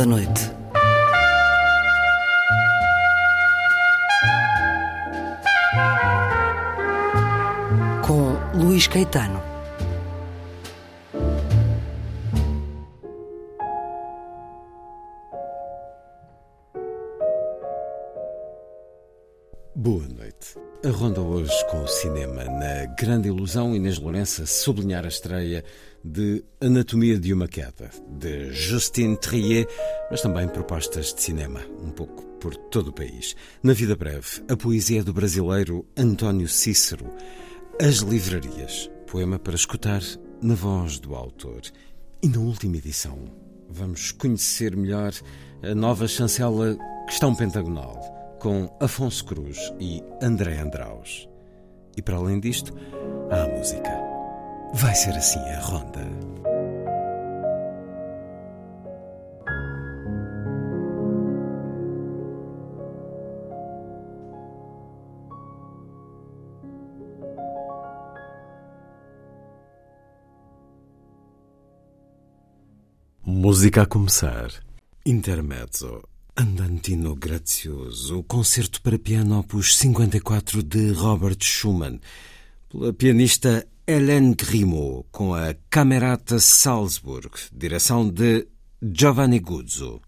[0.00, 0.49] Da Noite.
[23.50, 25.64] Grande Ilusão, Inês Lourença sublinhar a estreia
[26.04, 29.66] de Anatomia de uma Queda, de Justine Trier,
[30.08, 33.34] mas também propostas de cinema, um pouco por todo o país.
[33.62, 37.10] Na Vida Breve, a poesia do brasileiro António Cícero.
[37.80, 40.02] As Livrarias, poema para escutar
[40.40, 41.62] na voz do autor.
[42.22, 43.18] E na última edição,
[43.68, 45.12] vamos conhecer melhor
[45.62, 47.98] a nova chancela Questão Pentagonal
[48.38, 51.29] com Afonso Cruz e André Andraus.
[51.96, 52.74] E para além disto,
[53.30, 53.90] há a música.
[54.74, 56.00] Vai ser assim a ronda.
[73.26, 74.50] Música a começar.
[75.04, 76.02] Intermezzo.
[76.36, 82.00] Andantino Grazioso, o concerto para piano opus 54 de Robert Schumann,
[82.68, 88.46] pela pianista Hélène Grimaud, com a Camerata Salzburg, direção de
[88.80, 90.00] Giovanni Guzzo.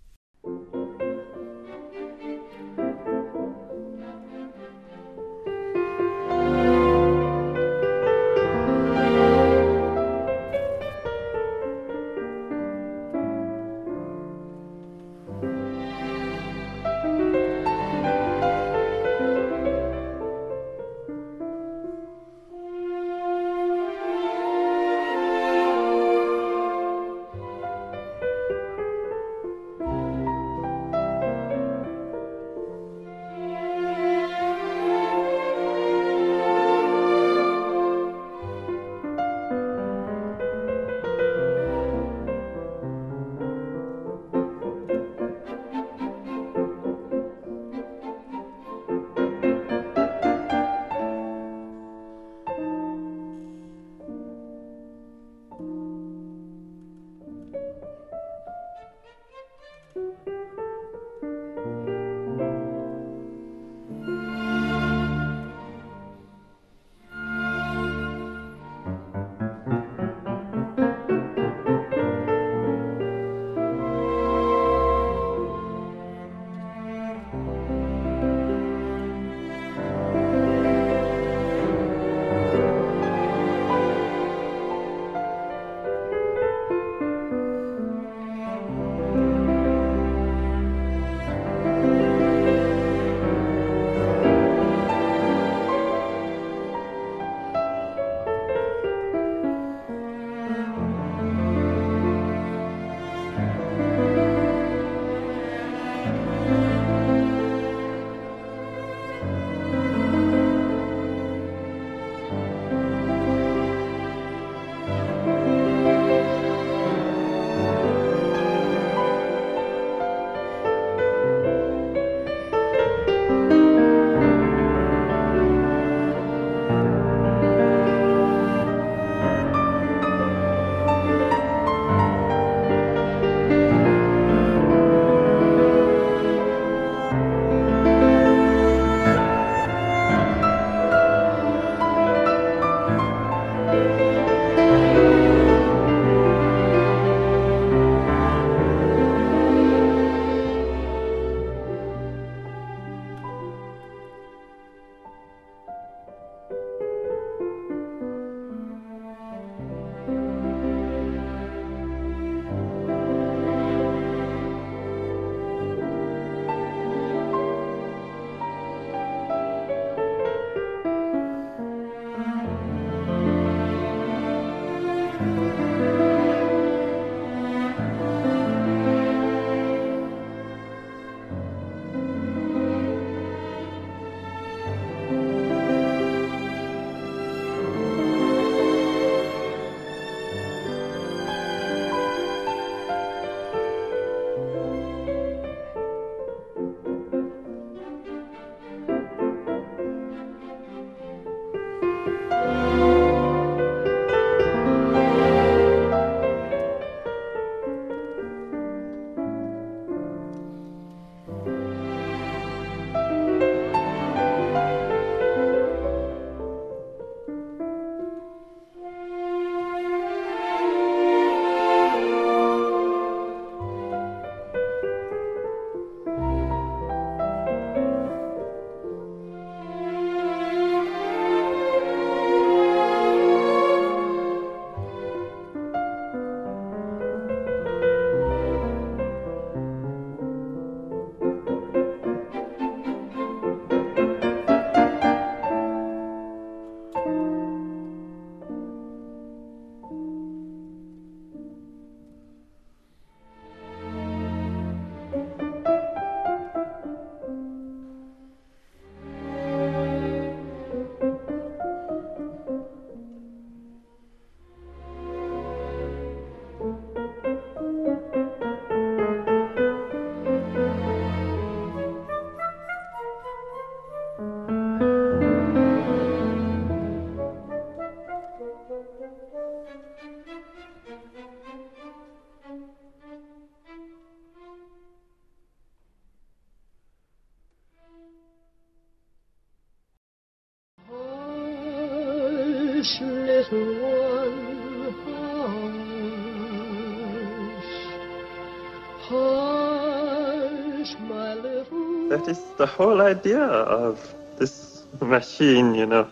[302.22, 304.00] That is the whole idea of
[304.40, 306.08] this machine, you know.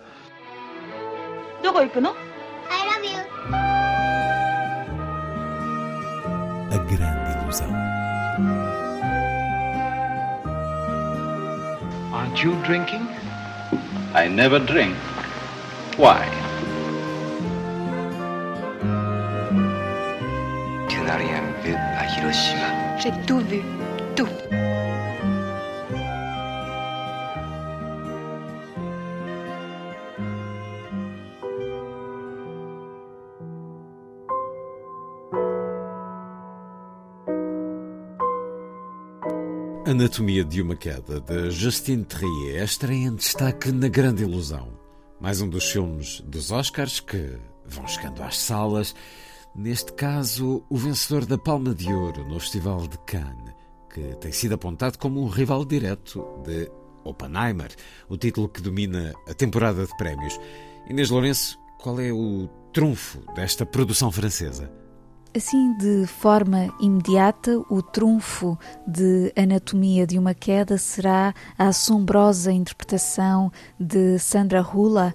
[1.63, 2.13] どこ行くの
[2.69, 3.19] I love you.
[6.71, 7.69] A grande ilusão.
[12.13, 13.07] Aren't you drinking?
[14.13, 14.95] I never drink.
[15.97, 16.27] Why?
[20.89, 22.97] Tu n'as rien vu à Hiroshima.
[22.99, 23.61] J'ai tout vu,
[24.15, 24.27] tout.
[40.10, 44.72] Anatomia de uma Queda, de Justine Trier, estreia em destaque na Grande Ilusão.
[45.20, 48.92] Mais um dos filmes dos Oscars que vão chegando às salas.
[49.54, 53.54] Neste caso, o vencedor da Palma de Ouro no Festival de Cannes,
[53.94, 56.68] que tem sido apontado como um rival direto de
[57.04, 57.72] Oppenheimer,
[58.08, 60.36] o título que domina a temporada de prémios.
[60.88, 64.72] Inês Lourenço, qual é o trunfo desta produção francesa?
[65.32, 73.52] Assim, de forma imediata, o trunfo de Anatomia de uma Queda será a assombrosa interpretação
[73.78, 75.14] de Sandra Hula,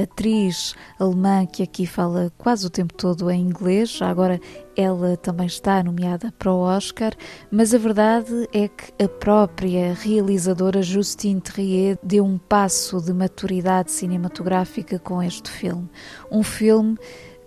[0.00, 3.98] atriz alemã que aqui fala quase o tempo todo em inglês.
[4.00, 4.40] Agora
[4.76, 7.12] ela também está nomeada para o Oscar,
[7.50, 13.90] mas a verdade é que a própria realizadora Justine Trier deu um passo de maturidade
[13.90, 15.90] cinematográfica com este filme.
[16.30, 16.96] Um filme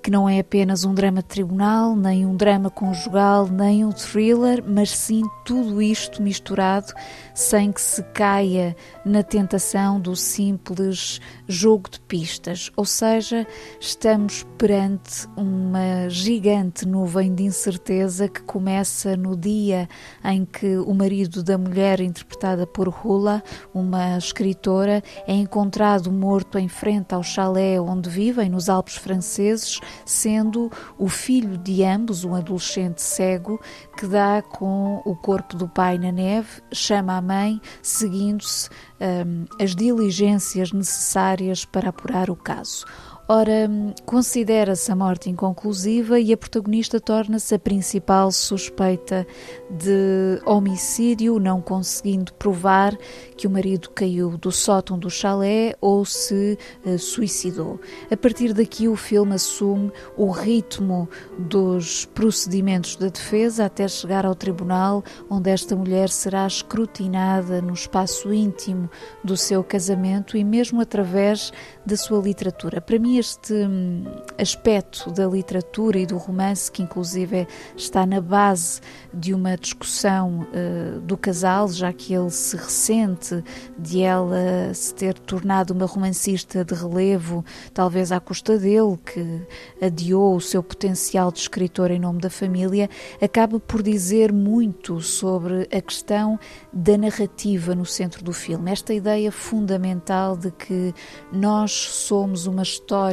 [0.05, 4.63] que não é apenas um drama de tribunal, nem um drama conjugal, nem um thriller,
[4.63, 6.93] mas sim tudo isto misturado
[7.33, 12.71] sem que se caia na tentação do simples jogo de pistas.
[12.77, 13.47] Ou seja,
[13.79, 19.89] estamos perante uma gigante nuvem de incerteza que começa no dia
[20.23, 23.43] em que o marido da mulher, interpretada por Hula,
[23.73, 30.71] uma escritora, é encontrado morto em frente ao chalé onde vivem, nos Alpes franceses, sendo
[30.97, 33.59] o filho de ambos, um adolescente cego,
[33.97, 39.75] que dá com o corpo do pai na neve, chama a mãe, seguindo-se um, as
[39.75, 42.85] diligências necessárias para apurar o caso.
[43.27, 43.67] Ora,
[44.05, 49.25] considera-se a morte inconclusiva e a protagonista torna-se a principal suspeita
[49.67, 52.95] de homicídio, não conseguindo provar
[53.35, 56.55] que o marido caiu do sótão do chalé ou se
[56.85, 57.79] uh, suicidou.
[58.11, 64.35] A partir daqui, o filme assume o ritmo dos procedimentos da defesa até chegar ao
[64.35, 68.87] tribunal, onde esta mulher será escrutinada no espaço íntimo
[69.23, 71.51] do seu casamento e mesmo através
[71.83, 72.79] da sua literatura.
[72.79, 74.03] Para mim, este hum,
[74.37, 78.81] aspecto da literatura e do romance, que inclusive está na base
[79.13, 83.43] de uma discussão uh, do casal, já que ele se ressente
[83.77, 87.43] de ela se ter tornado uma romancista de relevo,
[87.73, 89.41] talvez à custa dele, que
[89.81, 92.89] adiou o seu potencial de escritor em nome da família,
[93.21, 96.39] acaba por dizer muito sobre a questão
[96.73, 98.71] da narrativa no centro do filme.
[98.71, 100.93] Esta ideia fundamental de que
[101.31, 103.04] nós somos uma história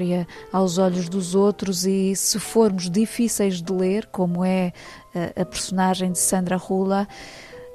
[0.52, 4.72] aos olhos dos outros e se formos difíceis de ler, como é
[5.14, 7.06] a, a personagem de Sandra Hula,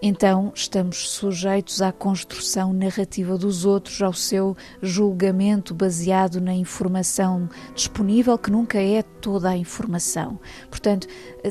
[0.02, 8.38] então estamos sujeitos à construção narrativa dos outros, ao seu julgamento baseado na informação disponível,
[8.38, 10.40] que nunca é toda a informação.
[10.70, 11.08] Portanto,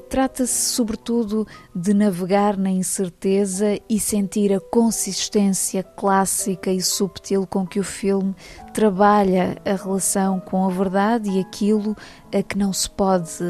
[0.09, 1.45] trata-se sobretudo
[1.75, 8.35] de navegar na incerteza e sentir a consistência clássica e subtil com que o filme
[8.77, 11.97] trabalha a relação com a verdade e aquilo
[12.31, 13.43] a que não se pode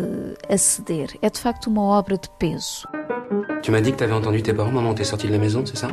[0.49, 1.19] aceder.
[1.21, 2.87] É de facto uma obra de peso.
[3.61, 5.77] Tu m'as dit que t'avais entendu tes parents moment t'es sorti de la maison, c'est
[5.77, 5.89] ça?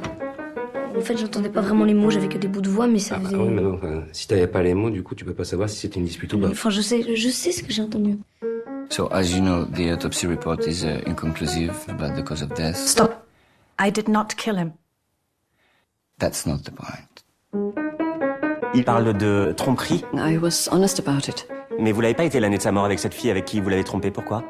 [0.96, 3.16] En fait, j'entendais pas vraiment les mots, j'avais que des bouts de voix, mais ça
[3.16, 3.42] ah, bah, faisait...
[3.42, 5.68] oui, mais non, enfin, si t'avais pas les mots, du coup, tu peux pas savoir
[5.68, 6.50] si c'était une dispute ou pas.
[6.50, 8.20] Enfin, je sais, je sais ce que j'ai entendu.
[8.92, 12.78] So, as you know, the autopsy report is uh, inconclusive about the cause of death.
[12.78, 13.26] Stop.
[13.80, 14.74] I did not kill him.
[16.20, 17.93] That's not the point.
[18.76, 20.04] Il parle de tromperie.
[20.14, 21.48] I was honest about it.
[21.80, 23.70] Mais vous l'avez pas été l'année de sa mort avec cette fille avec qui vous
[23.70, 24.44] l'avez trompé, pourquoi?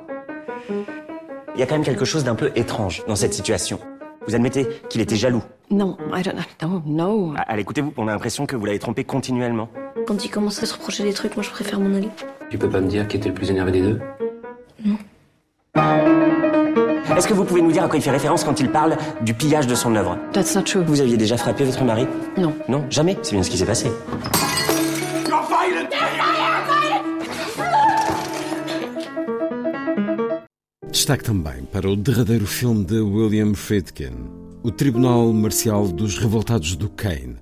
[0.70, 3.80] Il y a quand même quelque chose d'un peu étrange dans cette situation.
[4.27, 6.82] Vous admettez qu'il était jaloux Non, I don't know.
[6.86, 7.34] No.
[7.48, 9.70] Allez, écoutez-vous, on a l'impression que vous l'avez trompé continuellement.
[10.08, 12.10] Quand il commence à se reprocher des trucs, moi je préfère m'en aller.
[12.50, 14.00] Tu peux pas me dire qui était le plus énervé des deux?
[14.86, 14.98] Non.
[17.24, 19.34] Est-ce que vous pouvez nous dire à quoi il fait référence quand il parle du
[19.34, 20.18] pillage de son œuvre?
[20.34, 20.84] That's not true.
[20.86, 22.06] Vous aviez déjà frappé votre mari?
[22.38, 22.53] Non.
[22.68, 23.18] Non, jamais.
[23.22, 23.89] C'est bien ce qui s'est passé.
[25.25, 25.88] Violent.
[30.92, 34.27] Destaque também para o derradeiro filme de William Friedkin,
[34.62, 37.38] O Tribunal Marcial dos Revoltados do Kane,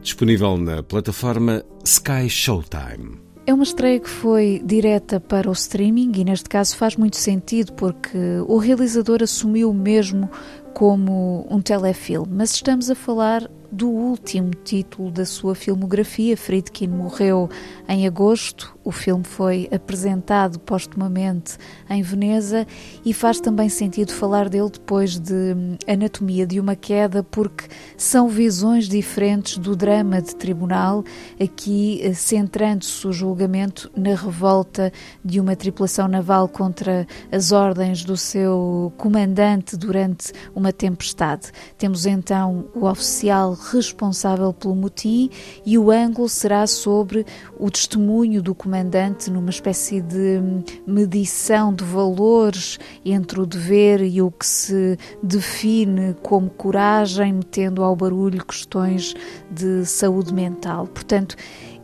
[0.00, 3.23] disponível na plataforma Sky Showtime.
[3.46, 7.74] É uma estreia que foi direta para o streaming e, neste caso, faz muito sentido
[7.74, 8.16] porque
[8.48, 10.30] o realizador assumiu mesmo
[10.74, 16.36] como um telefilme, mas estamos a falar do último título da sua filmografia.
[16.36, 17.50] Friedkin morreu
[17.88, 18.72] em agosto.
[18.84, 21.56] O filme foi apresentado postumamente
[21.90, 22.66] em Veneza
[23.04, 25.56] e faz também sentido falar dele depois de
[25.88, 27.64] Anatomia de uma Queda, porque
[27.96, 31.02] são visões diferentes do drama de tribunal,
[31.40, 34.92] aqui eh, centrando-se o julgamento na revolta
[35.24, 41.50] de uma tripulação naval contra as ordens do seu comandante durante uma tempestade.
[41.76, 45.30] Temos então o oficial responsável pelo motim
[45.64, 47.26] e o ângulo será sobre
[47.58, 50.40] o testemunho do comandante numa espécie de
[50.86, 57.94] medição de valores entre o dever e o que se define como coragem, metendo ao
[57.96, 59.14] barulho questões
[59.50, 60.86] de saúde mental.
[60.86, 61.36] Portanto,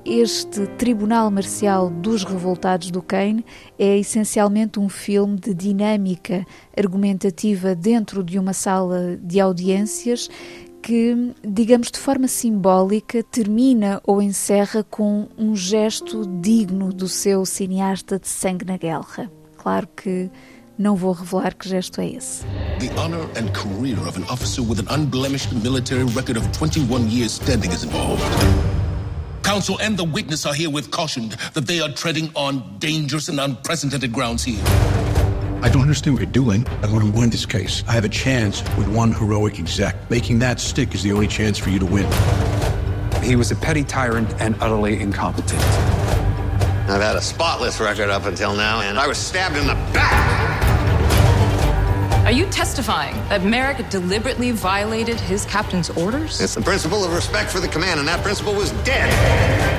[0.04, 3.44] este Tribunal Marcial dos Revoltados do Kane
[3.78, 10.28] é essencialmente um filme de dinâmica argumentativa dentro de uma sala de audiências
[10.82, 18.18] que, digamos de forma simbólica, termina ou encerra com um gesto digno do seu cineasta
[18.18, 19.30] de sangue na guerra.
[19.58, 20.30] Claro que
[20.78, 22.42] não vou revelar que gesto é esse.
[22.78, 27.32] The honor and career of an officer with an unblemished military record of 21 years
[27.32, 28.24] standing is involved.
[29.50, 34.12] Counsel and the witness are herewith cautioned that they are treading on dangerous and unprecedented
[34.12, 34.62] grounds here.
[35.60, 36.64] I don't understand what you're doing.
[36.84, 37.82] I want to win this case.
[37.88, 40.08] I have a chance with one heroic exec.
[40.08, 42.06] Making that stick is the only chance for you to win.
[43.24, 45.60] He was a petty tyrant and utterly incompetent.
[46.88, 50.69] I've had a spotless record up until now, and I was stabbed in the back.
[52.30, 56.40] Are you testifying that Merrick deliberately violated his captain's orders?
[56.40, 59.10] It's the principle of respect for the command, and that principle was dead.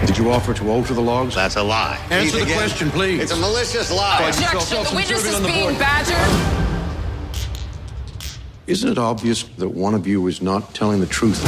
[0.06, 1.36] Did you offer to alter the logs?
[1.36, 1.98] That's a lie.
[2.10, 2.58] Answer the again.
[2.58, 3.22] question, please.
[3.22, 4.28] It's a malicious lie.
[4.28, 4.84] Objection.
[4.84, 7.48] The witness is being badgered.
[8.68, 11.42] Isn't it obvious that one of you is not telling the truth?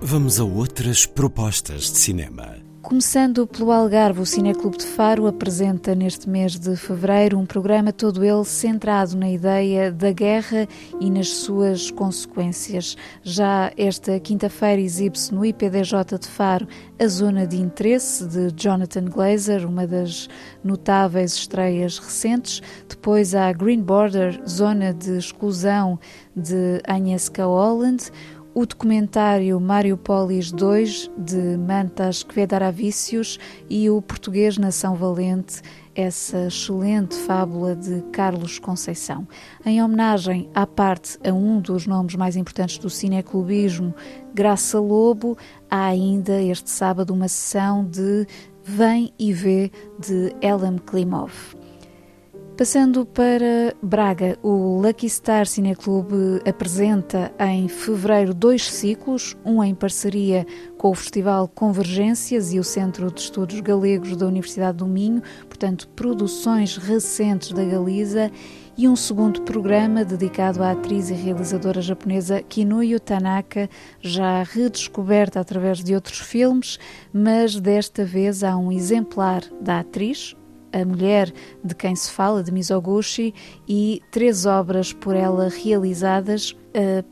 [0.00, 2.61] Vamos a outras propostas de cinema.
[2.92, 8.22] Começando pelo Algarve, o Cineclube de Faro apresenta neste mês de fevereiro um programa todo
[8.22, 10.68] ele centrado na ideia da guerra
[11.00, 12.94] e nas suas consequências.
[13.22, 16.68] Já esta quinta-feira exibe-se no IPDJ de Faro
[17.00, 20.28] a Zona de Interesse de Jonathan Glazer, uma das
[20.62, 22.60] notáveis estreias recentes.
[22.86, 25.98] Depois há Green Border, Zona de Exclusão
[26.36, 28.10] de Agnieszka Holland
[28.54, 35.62] o documentário Mariupolis 2 de Mantas Kvedaravicius e o português Nação Valente,
[35.94, 39.26] essa excelente fábula de Carlos Conceição.
[39.64, 43.94] Em homenagem à parte a um dos nomes mais importantes do cineclubismo,
[44.34, 45.36] Graça Lobo,
[45.70, 48.26] há ainda este sábado uma sessão de
[48.62, 51.61] Vem e Vê de Elam Klimov.
[52.62, 60.46] Passando para Braga, o Lucky Star Cineclube apresenta em fevereiro dois ciclos, um em parceria
[60.78, 65.88] com o Festival Convergências e o Centro de Estudos Galegos da Universidade do Minho, portanto,
[65.88, 68.30] produções recentes da Galiza,
[68.78, 73.68] e um segundo programa dedicado à atriz e realizadora japonesa Kinuyo Tanaka,
[74.00, 76.78] já redescoberta através de outros filmes,
[77.12, 80.36] mas desta vez há um exemplar da atriz,
[80.72, 83.34] a Mulher de Quem Se Fala, de Mizoguchi,
[83.68, 86.56] e três obras por ela realizadas: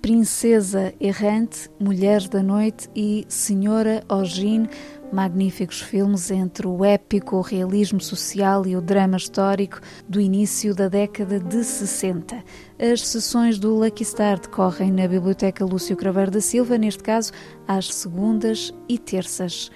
[0.01, 4.67] Princesa Errante, Mulheres da Noite e Senhora Ogin,
[5.13, 10.89] magníficos filmes entre o épico, o realismo social e o drama histórico do início da
[10.89, 12.43] década de 60.
[12.79, 17.33] As sessões do Lucky Star decorrem na Biblioteca Lúcio Craveiro da Silva, neste caso
[17.67, 19.71] às segundas e terças.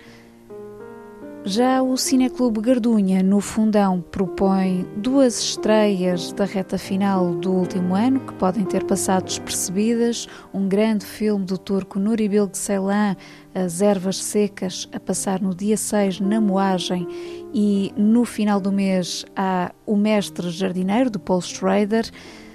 [1.46, 8.18] Já o Cineclube Gardunha, no Fundão, propõe duas estreias da reta final do último ano
[8.20, 10.26] que podem ter passado despercebidas.
[10.54, 13.14] Um grande filme do turco Nuri Bilge Ceylan,
[13.54, 17.06] As Ervas Secas, a passar no dia 6 na Moagem.
[17.52, 22.10] E no final do mês há O Mestre Jardineiro, de Paul Schrader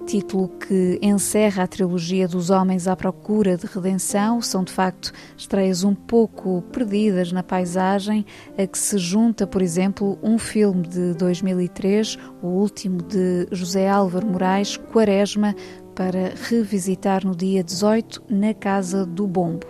[0.10, 4.42] título que encerra a trilogia dos Homens à Procura de Redenção.
[4.42, 8.26] São de facto estreias um pouco perdidas na paisagem,
[8.58, 14.26] a que se junta, por exemplo, um filme de 2003, o último de José Álvaro
[14.26, 15.56] Moraes, Quaresma,
[15.94, 19.68] para revisitar no dia 18 na Casa do Bombo.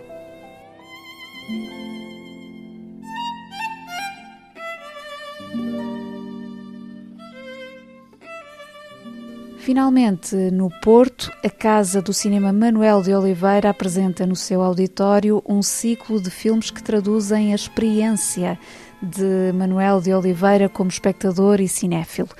[9.60, 15.62] Finalmente, no Porto, a Casa do Cinema Manuel de Oliveira apresenta no seu auditório um
[15.62, 18.58] ciclo de filmes que traduzem a experiência
[19.02, 22.30] de Manuel de Oliveira como espectador e cinéfilo.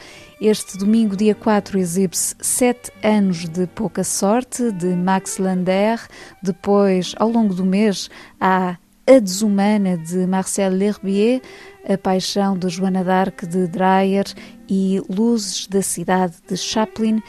[0.40, 6.00] Este domingo, dia 4, exibe-se Sete Anos de Pouca Sorte, de Max Lander.
[6.42, 8.08] Depois, ao longo do mês,
[8.40, 11.42] há A Desumana, de Marcel L'Herbier,
[11.88, 14.26] A Paixão de Joana d'Arc, de Dreyer
[14.68, 17.22] e Luzes da Cidade, de Chaplin.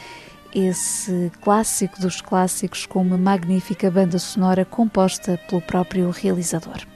[0.54, 6.91] Esse clássico dos clássicos com uma magnífica banda sonora composta pelo próprio realizador.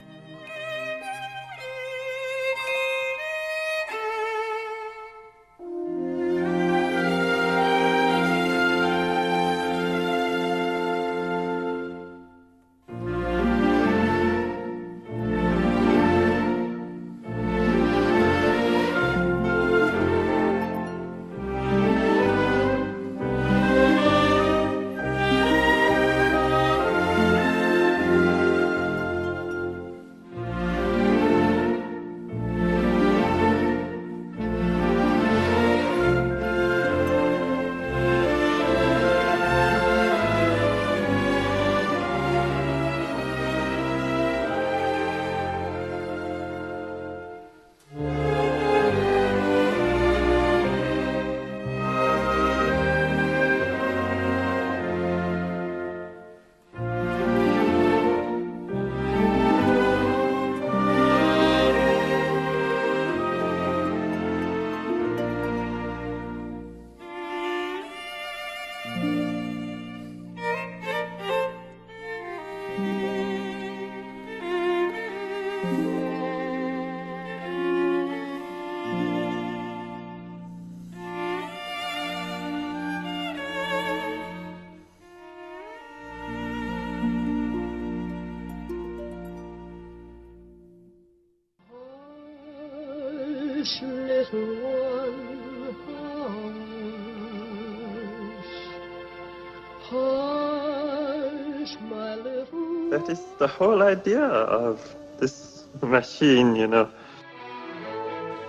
[102.95, 104.79] That is the whole idea of
[105.19, 106.87] this machine, you know.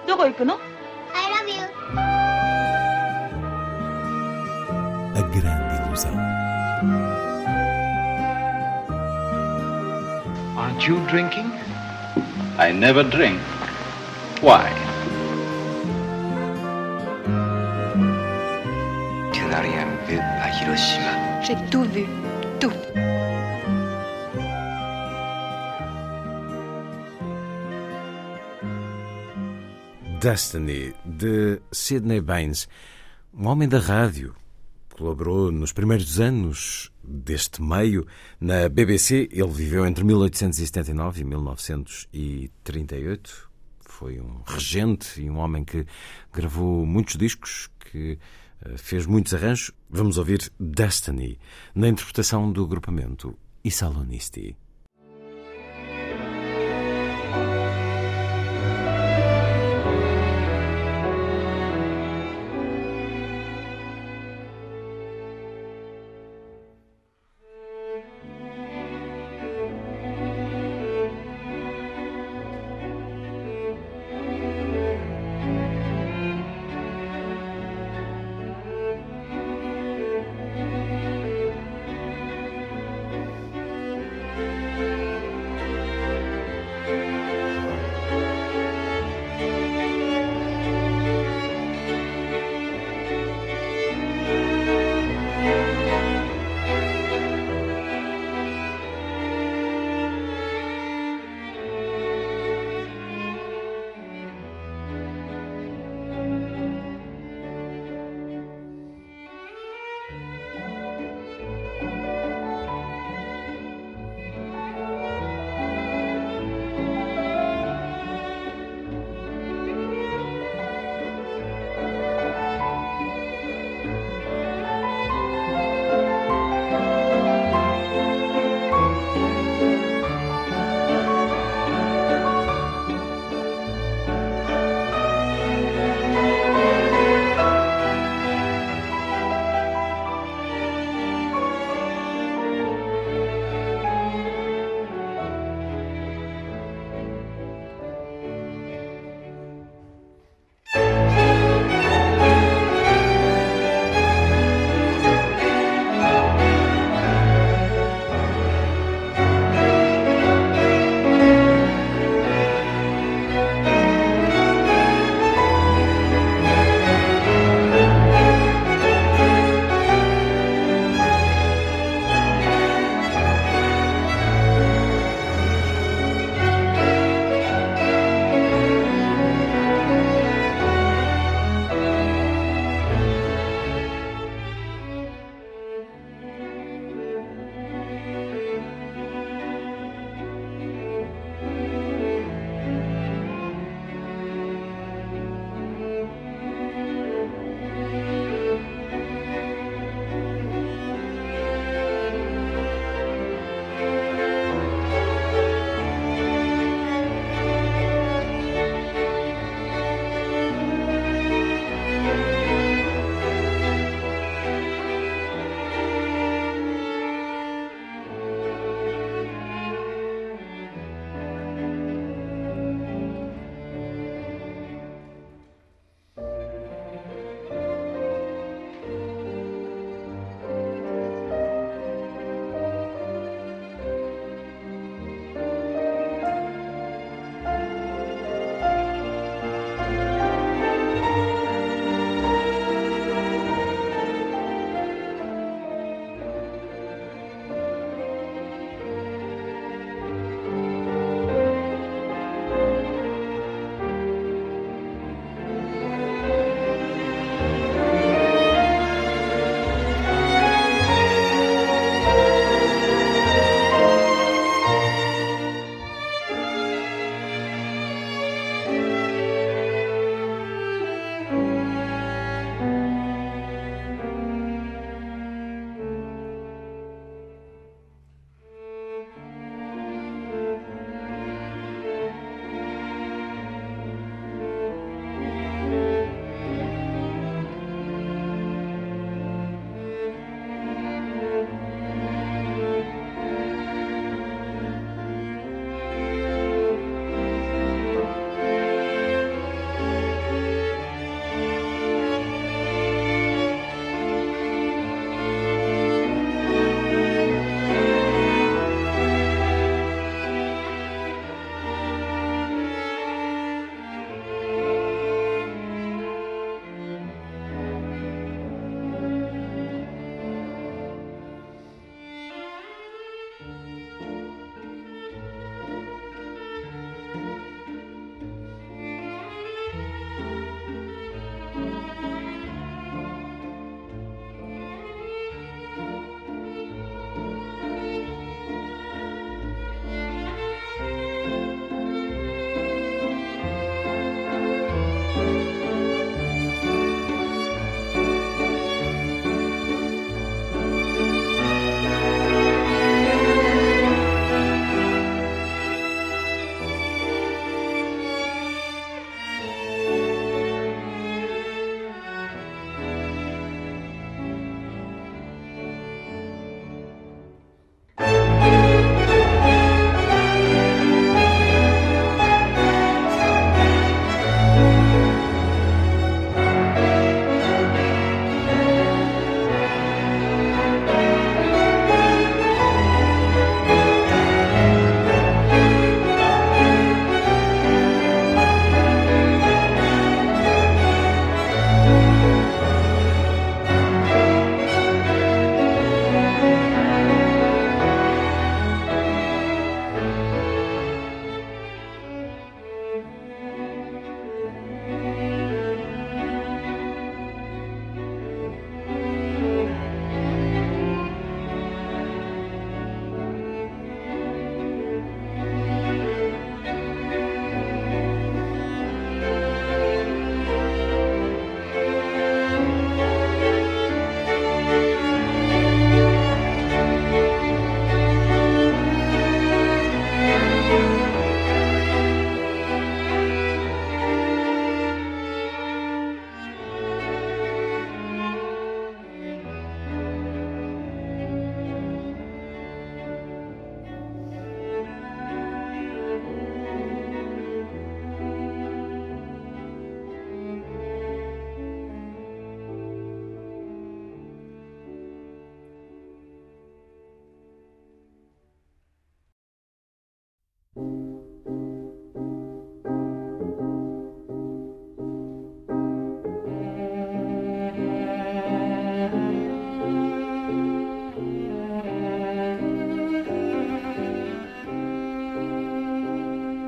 [0.06, 0.58] どこ行くの
[1.14, 1.62] I love you.
[5.14, 6.12] A grande ilusão.
[10.56, 11.50] Aren't you drinking?
[12.58, 13.40] I never drink.
[14.40, 14.70] Why?
[19.32, 21.42] Tu n'as rien vu à Hiroshima.
[21.42, 21.85] J'ai tout vu.
[21.85, 21.85] Tout.
[30.27, 32.67] Destiny, de Sidney Baines,
[33.33, 34.35] um homem da rádio.
[34.89, 38.05] Colaborou nos primeiros anos deste meio
[38.37, 39.29] na BBC.
[39.31, 43.49] Ele viveu entre 1879 e 1938.
[43.79, 45.85] Foi um regente e um homem que
[46.33, 48.19] gravou muitos discos, que
[48.65, 49.71] eh, fez muitos arranjos.
[49.89, 51.39] Vamos ouvir Destiny,
[51.73, 53.71] na interpretação do agrupamento I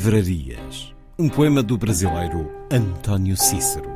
[0.00, 0.94] Livrarias.
[1.18, 3.89] Um poema do brasileiro António Cícero.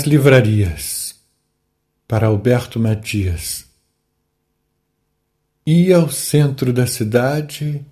[0.00, 1.14] As livrarias
[2.08, 3.66] para Alberto Matias.
[5.66, 7.84] Ia ao centro da cidade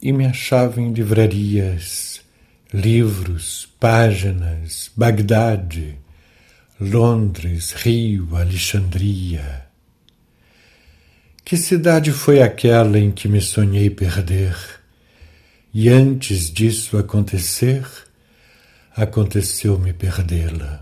[0.00, 2.20] e me achava em livrarias,
[2.72, 5.98] livros, páginas, Bagdade,
[6.80, 9.66] Londres, Rio, Alexandria.
[11.44, 14.56] Que cidade foi aquela em que me sonhei perder?
[15.74, 17.84] E antes disso acontecer,
[18.94, 20.81] aconteceu-me perdê-la.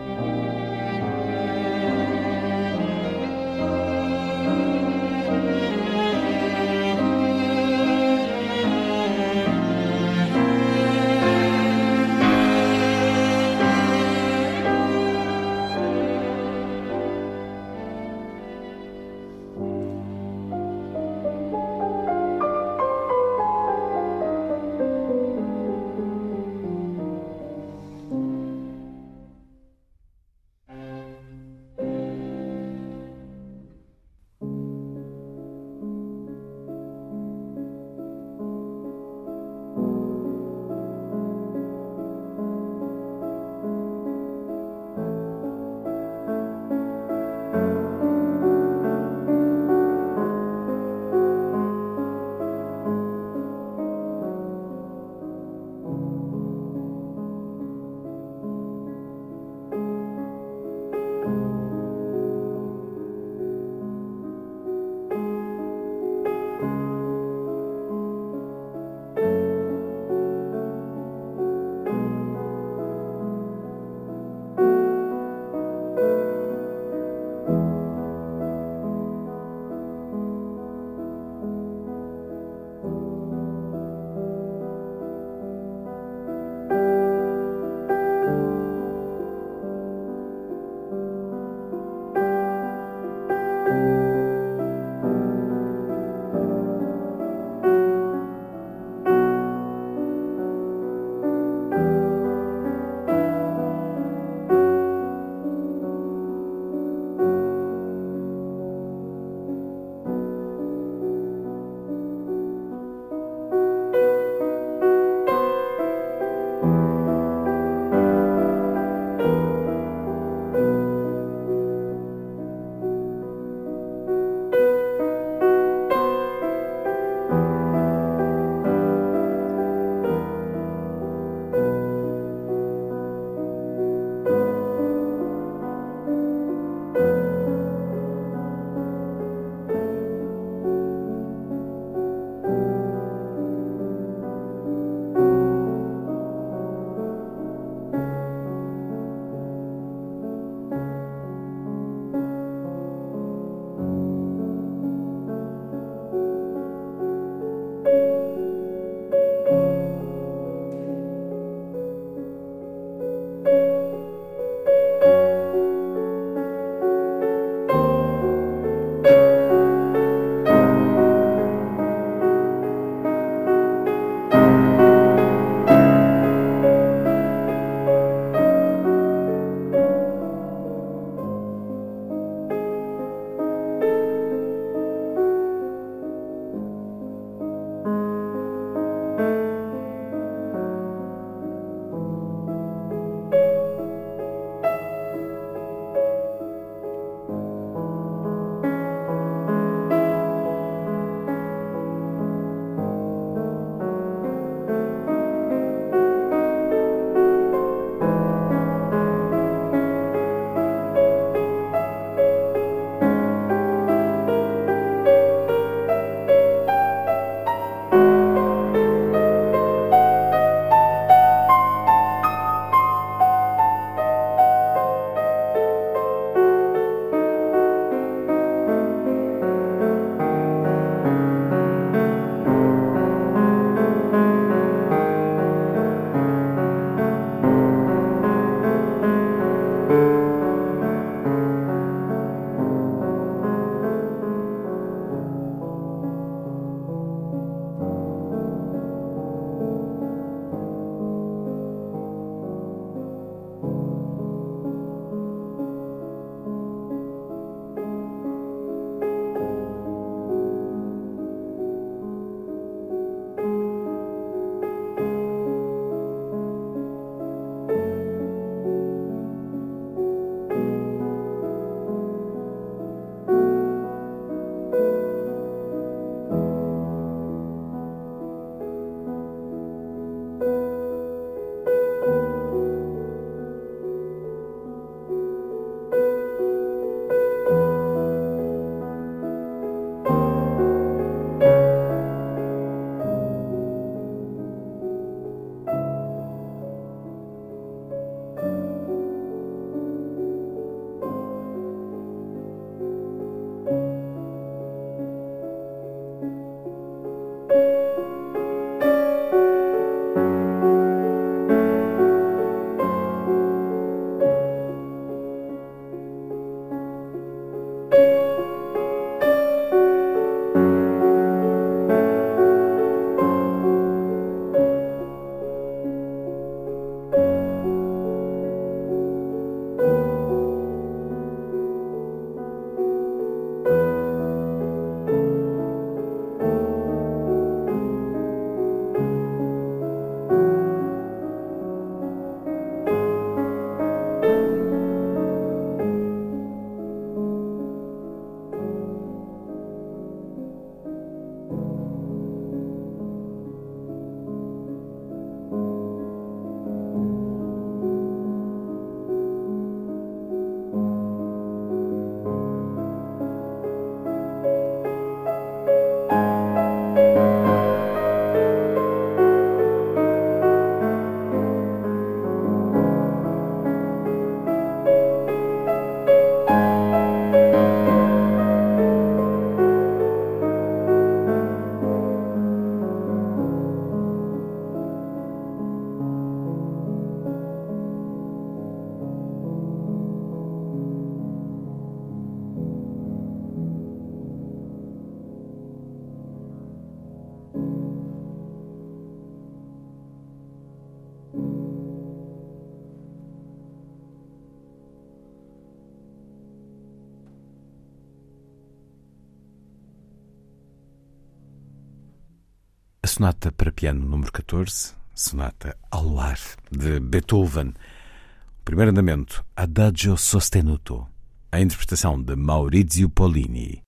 [413.21, 416.39] Sonata para Piano número 14, Sonata ao Lar,
[416.71, 417.67] de Beethoven.
[417.67, 421.05] O primeiro andamento, Adagio Sostenuto,
[421.51, 423.83] a interpretação de Maurizio Pollini.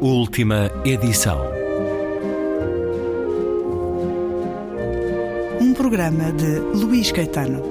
[0.00, 1.55] Última edição.
[5.88, 7.62] Programa de Luís Caetano.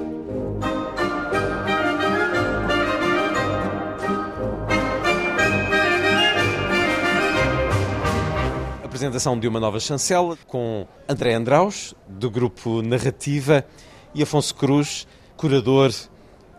[8.82, 13.66] Apresentação de uma nova chancela com André Andraus, do grupo Narrativa,
[14.14, 15.06] e Afonso Cruz,
[15.36, 15.92] curador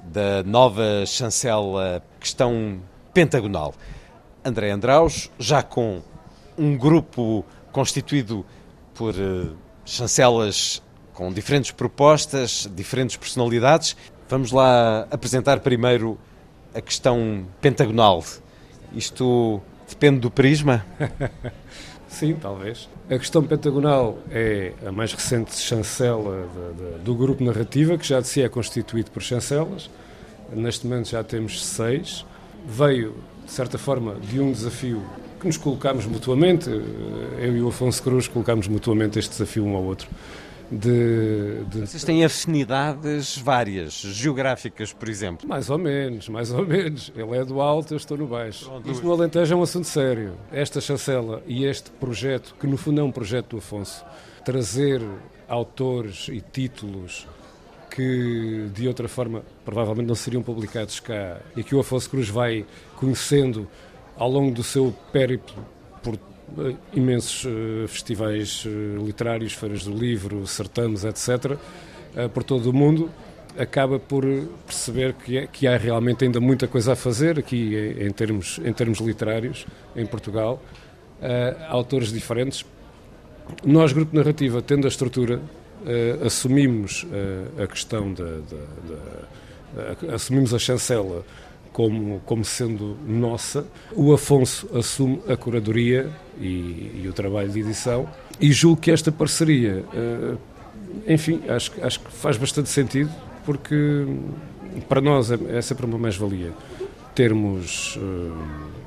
[0.03, 2.79] da nova chancela Questão
[3.15, 3.73] Pentagonal.
[4.45, 6.03] André Andraus, já com
[6.55, 8.45] um grupo constituído
[8.93, 10.83] por uh, chancelas
[11.17, 13.97] com diferentes propostas, diferentes personalidades.
[14.29, 16.15] Vamos lá apresentar primeiro
[16.75, 18.23] a questão pentagonal.
[18.93, 19.59] Isto
[19.89, 20.85] depende do prisma?
[22.07, 22.87] Sim, talvez.
[23.09, 28.19] A questão pentagonal é a mais recente chancela de, de, do grupo Narrativa, que já
[28.21, 29.89] de si é constituído por chancelas.
[30.53, 32.23] Neste momento já temos seis.
[32.63, 35.03] Veio de certa forma, de um desafio
[35.39, 39.83] que nos colocámos mutuamente, eu e o Afonso Cruz colocámos mutuamente este desafio um ao
[39.83, 40.07] outro.
[40.69, 41.81] De, de...
[41.81, 45.47] Vocês têm afinidades várias, geográficas, por exemplo?
[45.47, 47.11] Mais ou menos, mais ou menos.
[47.15, 48.65] Ele é do alto, eu estou no baixo.
[48.65, 50.33] Pronto, Isto no Alentejo é um assunto sério.
[50.51, 54.03] Esta chancela e este projeto, que no fundo é um projeto do Afonso,
[54.43, 55.01] trazer
[55.47, 57.25] autores e títulos
[57.89, 62.65] que de outra forma provavelmente não seriam publicados cá e que o Afonso Cruz vai
[62.95, 63.67] conhecendo
[64.15, 65.65] ao longo do seu périplo
[66.03, 66.17] por
[66.93, 71.57] imensos uh, festivais uh, literários, feiras do livro, certames, etc.,
[72.33, 73.11] por todo o mundo,
[73.59, 74.23] acaba por
[74.65, 78.73] perceber que, é, que há realmente ainda muita coisa a fazer aqui em, termos, em
[78.73, 80.59] termos literários, em Portugal.
[81.69, 82.65] autores diferentes.
[83.63, 85.39] Nós, Grupo Narrativa, tendo a estrutura
[86.25, 87.05] assumimos
[87.61, 91.23] a questão da, da, da, assumimos a chancela
[91.71, 93.65] como, como sendo nossa.
[93.95, 96.09] O Afonso assume a curadoria
[96.39, 98.07] e, e o trabalho de edição
[98.39, 100.37] e julgo que esta parceria, uh,
[101.07, 103.09] enfim, acho, acho que faz bastante sentido
[103.45, 104.05] porque
[104.87, 106.51] para nós é, é sempre uma mais-valia
[107.15, 107.97] termos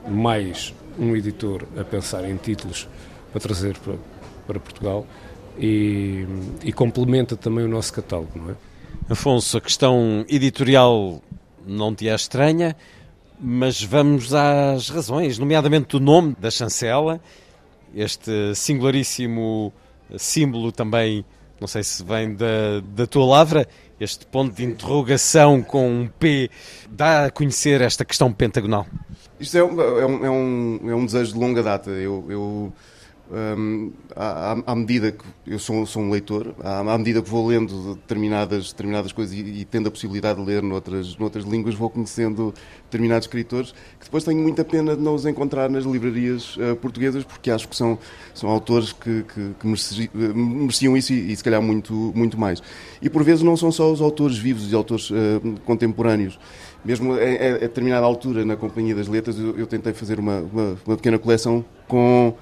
[0.06, 2.86] mais um editor a pensar em títulos
[3.32, 3.94] para trazer para,
[4.46, 5.06] para Portugal
[5.58, 6.24] e,
[6.62, 8.54] e complementa também o nosso catálogo, não é?
[9.08, 11.20] Afonso, a questão editorial
[11.66, 12.76] não te é estranha,
[13.38, 17.20] mas vamos às razões, nomeadamente do nome da chancela,
[17.94, 19.72] este singularíssimo
[20.18, 21.24] símbolo também,
[21.60, 23.66] não sei se vem da, da tua lavra,
[23.98, 26.50] este ponto de interrogação com um P,
[26.90, 28.86] dá a conhecer esta questão pentagonal?
[29.38, 31.90] Isto é, é, um, é, um, é um desejo de longa data.
[31.90, 32.72] Eu, eu
[33.30, 37.46] um, à, à, medida que eu sou, sou um leitor, à, à, medida que vou
[37.46, 41.88] lendo determinadas, determinadas coisas e, e, tendo a possibilidade de ler noutras, noutras línguas, vou
[41.88, 42.52] conhecendo
[42.84, 47.22] determinados escritores que depois tenho muita pena de não os encontrar nas livrarias uh, portuguesas
[47.24, 47.98] porque acho que são,
[48.34, 52.60] são autores que, que, que mereciam, mereciam isso e, e, se calhar muito, muito mais.
[53.00, 55.14] E por vezes não são só os autores vivos e autores uh,
[55.64, 56.38] contemporâneos
[56.82, 60.78] mesmo a, a, determinada altura na Companhia das Letras eu, eu tentei fazer uma, uma,
[60.86, 62.34] uma pequena coleção com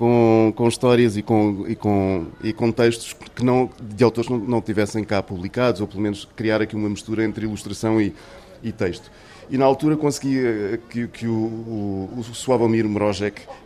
[0.00, 4.38] com, com histórias e com, e, com, e com textos que não, de autores não,
[4.38, 8.14] não tivessem cá publicados, ou pelo menos criar aqui uma mistura entre ilustração e,
[8.62, 9.12] e texto.
[9.50, 12.24] E na altura consegui eh, que, que o, o, o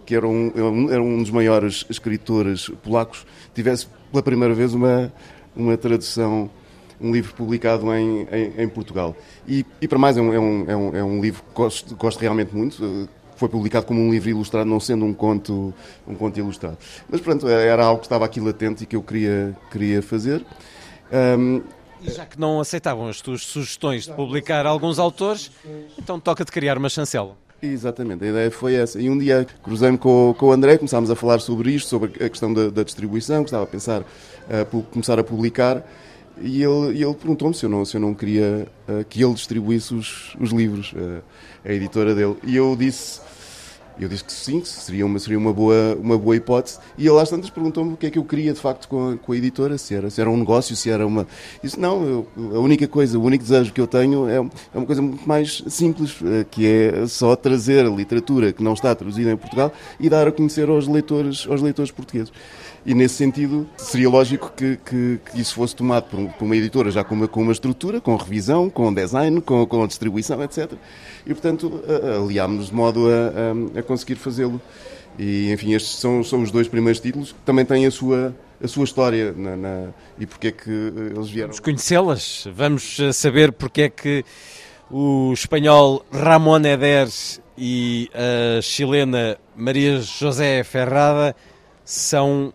[0.05, 3.25] que era um, era um dos maiores escritores polacos,
[3.55, 5.13] tivesse pela primeira vez uma,
[5.55, 6.51] uma tradução,
[7.01, 9.17] um livro publicado em, em, em Portugal.
[9.47, 12.53] E, e para mais é um, é um, é um, livro que gosto, gosto realmente
[12.53, 15.75] muito, foi publicado como um livro ilustrado, não sendo um conto,
[16.07, 16.79] um conto ilustrado.
[17.09, 20.45] Mas pronto, era algo que estava aqui latente e que eu queria, queria fazer.
[21.13, 21.63] Um,
[22.03, 25.51] e já que não aceitavam as tuas sugestões de publicar alguns autores,
[25.99, 27.37] então toca-te criar uma chancela.
[27.63, 29.01] Exatamente, a ideia foi essa.
[29.01, 32.29] E um dia cruzei-me com, com o André, começámos a falar sobre isto, sobre a
[32.29, 35.83] questão da, da distribuição, que estava a pensar uh, começar a publicar.
[36.41, 39.95] E ele, ele perguntou-me se eu não, se eu não queria uh, que ele distribuísse
[39.95, 41.23] os, os livros, uh,
[41.65, 42.37] a editora dele.
[42.45, 43.21] E eu disse
[43.99, 46.79] eu disse que sim, que seria uma, seria uma, boa, uma boa hipótese.
[46.99, 49.17] E ele às tantas perguntou-me o que é que eu queria de facto com a,
[49.17, 51.27] com a editora, se era, se era um negócio, se era uma.
[51.63, 54.41] Disse, não, eu, a única coisa, o único desejo que eu tenho é, é
[54.79, 58.93] uma coisa muito mais simples, eh, que é só trazer a literatura que não está
[58.95, 62.33] traduzida em Portugal e dar a conhecer aos leitores, aos leitores portugueses.
[62.87, 66.91] E nesse sentido, seria lógico que, que, que isso fosse tomado por, por, uma editora
[66.91, 70.73] já com uma, com uma estrutura, com revisão, com design, com, com distribuição, etc.
[71.25, 71.83] E, portanto,
[72.23, 74.61] aliámos-nos de modo a, a, a conseguir fazê-lo.
[75.19, 78.69] E, enfim, estes são, são os dois primeiros títulos que também têm a sua, a
[78.69, 81.51] sua história na, na, e porque é que eles vieram.
[81.51, 84.25] Vamos conhecê-las, vamos eh, saber porque é que
[84.91, 87.09] o espanhol Ramón Eder
[87.57, 91.35] e a chilena Maria José Ferrada
[91.85, 92.53] são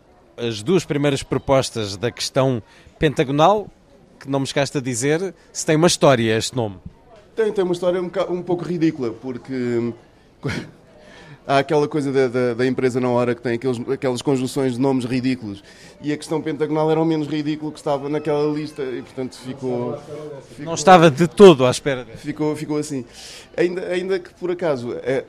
[0.47, 2.61] as duas primeiras propostas da questão
[2.97, 3.69] pentagonal,
[4.19, 6.77] que não me escaste a dizer, se tem uma história este nome.
[7.35, 9.93] Tem, tem uma história um, um pouco ridícula, porque
[11.47, 14.79] há aquela coisa da, da, da, empresa na hora que tem aqueles, aquelas conjunções de
[14.79, 15.63] nomes ridículos.
[16.01, 19.97] E a questão pentagonal era o menos ridículo que estava naquela lista e, portanto, ficou.
[20.49, 22.05] ficou não estava de todo à espera.
[22.17, 23.05] Ficou, ficou assim.
[23.55, 25.23] Ainda, ainda que, por acaso, é,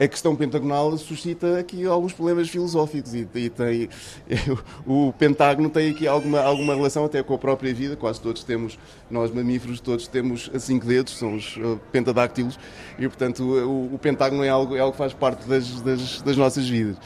[0.00, 3.88] a questão pentagonal suscita aqui alguns problemas filosóficos e, e tem
[4.86, 7.96] o pentágono tem aqui alguma alguma relação até com a própria vida.
[7.96, 8.78] Quase todos temos
[9.10, 12.58] nós mamíferos todos temos cinco dedos são os uh, pentadáctilos.
[12.98, 16.36] E portanto o, o, pentágono é algo é algo que faz parte das, das, das
[16.36, 16.96] nossas vidas.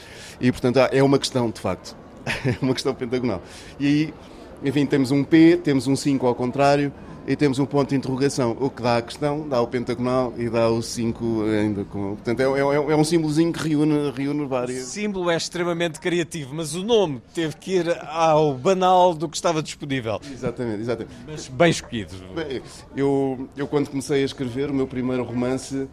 [0.40, 1.96] E portanto é uma questão de facto.
[2.46, 3.42] É uma questão pentagonal.
[3.78, 4.14] E aí
[4.64, 6.92] enfim temos um P temos um 5 ao contrário
[7.26, 10.48] e temos um ponto de interrogação, o que dá a questão, dá o pentagonal e
[10.48, 12.16] dá o 5 ainda com.
[12.16, 14.84] Portanto, é, é, é, um símbolozinho que reúne, reúne várias.
[14.84, 19.36] O símbolo é extremamente criativo, mas o nome teve que ir ao banal do que
[19.36, 20.20] estava disponível.
[20.30, 21.14] Exatamente, exatamente.
[21.26, 22.14] Mas bem escolhido.
[22.34, 22.62] Bem,
[22.94, 25.88] eu, eu, quando comecei a escrever o meu primeiro romance,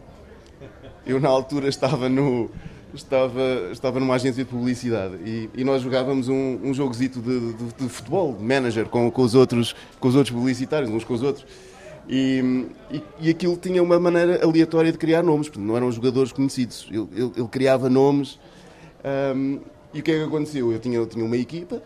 [1.06, 2.50] eu na altura estava no
[2.94, 7.72] estava, estava numa agência de publicidade e, e nós jogávamos um, um jogozito de, de,
[7.78, 11.22] de, futebol, de manager, com, com, os outros, com os outros publicitários, uns com os
[11.22, 11.46] outros.
[12.08, 16.32] E, e, e, aquilo tinha uma maneira aleatória de criar nomes, porque não eram jogadores
[16.32, 16.88] conhecidos.
[16.90, 18.38] Ele, ele, ele criava nomes.
[19.34, 19.60] Um,
[19.94, 20.72] e o que é que aconteceu?
[20.72, 21.82] Eu tinha, eu tinha uma equipa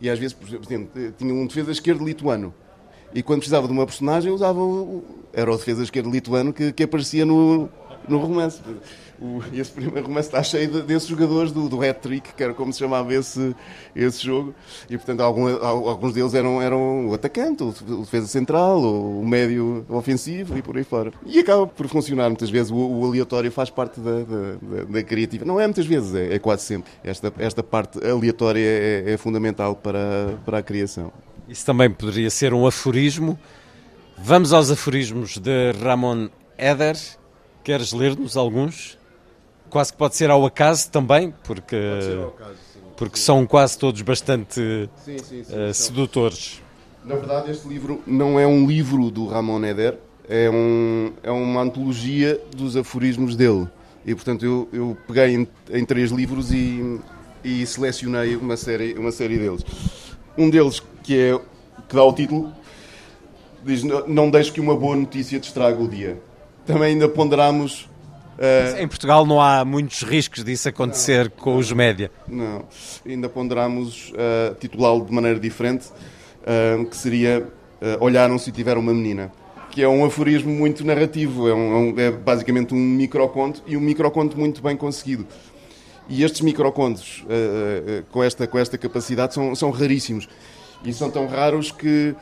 [0.00, 2.52] e às vezes, por exemplo, tinha um defesa esquerdo lituano.
[3.14, 6.82] E quando precisava de uma personagem, usava o, era o defesa esquerdo lituano que, que
[6.82, 7.68] aparecia no,
[8.08, 8.60] no romance
[9.22, 12.72] o, esse primeiro romance está cheio de, desses jogadores do, do hat-trick, que era como
[12.72, 13.54] se chamava esse,
[13.94, 14.52] esse jogo,
[14.90, 20.58] e portanto algum, alguns deles eram, eram o atacante, o, defesa central, o, médio ofensivo
[20.58, 21.12] e por aí fora.
[21.24, 25.02] E acaba por funcionar muitas vezes, o, o aleatório faz parte da, da, da, da,
[25.04, 25.44] criativa.
[25.44, 26.90] Não é muitas vezes, é, é, quase sempre.
[27.04, 31.12] Esta, esta parte aleatória é, é fundamental para, para a criação.
[31.48, 33.38] Isso também poderia ser um aforismo.
[34.18, 36.96] Vamos aos aforismos de Ramon Eder.
[37.62, 38.98] Queres ler-nos alguns?
[39.72, 43.24] Quase que pode ser ao acaso também, porque, acaso, sim, porque sim.
[43.24, 46.60] são quase todos bastante sim, uh, sedutores.
[47.02, 49.98] Na verdade, este livro não é um livro do Ramon Eder,
[50.28, 53.66] é, um, é uma antologia dos aforismos dele.
[54.04, 57.00] E, portanto, eu, eu peguei em, em três livros e,
[57.42, 59.64] e, selecionei uma série, uma série deles.
[60.36, 61.40] Um deles, que, é,
[61.88, 62.52] que dá o título,
[63.64, 66.20] diz: Não deixe que uma boa notícia te estrague o dia.
[66.66, 67.88] Também ainda ponderamos
[68.38, 72.10] Uh, em Portugal não há muitos riscos disso acontecer não, com os média.
[72.26, 72.64] Não,
[73.06, 78.92] ainda ponderamos uh, titulá-lo de maneira diferente, uh, que seria uh, Olharam se tiver uma
[78.92, 79.30] menina,
[79.70, 83.80] que é um aforismo muito narrativo, é, um, é, é basicamente um microconto e um
[83.80, 85.26] microconto muito bem conseguido.
[86.08, 87.24] E estes microcontos
[88.10, 90.28] com, esta, com esta capacidade são, são raríssimos
[90.84, 92.14] e são tão raros que